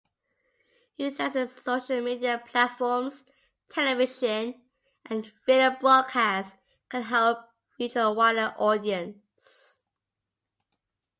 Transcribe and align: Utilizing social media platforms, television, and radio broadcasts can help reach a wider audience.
Utilizing 0.97 1.45
social 1.45 2.01
media 2.01 2.41
platforms, 2.43 3.23
television, 3.69 4.59
and 5.05 5.31
radio 5.47 5.77
broadcasts 5.79 6.55
can 6.89 7.03
help 7.03 7.37
reach 7.79 7.95
a 7.95 8.11
wider 8.11 8.51
audience. 8.57 9.79